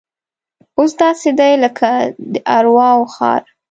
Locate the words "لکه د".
1.63-2.35